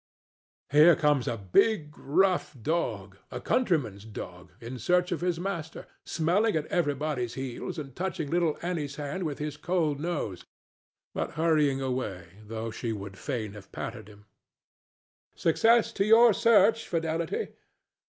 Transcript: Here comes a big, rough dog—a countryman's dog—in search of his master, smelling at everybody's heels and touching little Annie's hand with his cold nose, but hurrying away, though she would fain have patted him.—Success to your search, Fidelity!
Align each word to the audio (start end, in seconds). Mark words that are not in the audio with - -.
Here 0.71 0.95
comes 0.95 1.27
a 1.27 1.37
big, 1.37 1.93
rough 1.95 2.57
dog—a 2.59 3.39
countryman's 3.41 4.03
dog—in 4.03 4.79
search 4.79 5.11
of 5.11 5.21
his 5.21 5.39
master, 5.39 5.85
smelling 6.05 6.55
at 6.55 6.65
everybody's 6.73 7.35
heels 7.35 7.77
and 7.77 7.95
touching 7.95 8.31
little 8.31 8.57
Annie's 8.63 8.95
hand 8.95 9.21
with 9.25 9.37
his 9.37 9.57
cold 9.57 9.99
nose, 9.99 10.43
but 11.13 11.33
hurrying 11.37 11.81
away, 11.83 12.39
though 12.43 12.71
she 12.71 12.91
would 12.91 13.15
fain 13.15 13.53
have 13.53 13.71
patted 13.71 14.07
him.—Success 14.07 15.93
to 15.93 16.03
your 16.03 16.33
search, 16.33 16.87
Fidelity! 16.87 17.49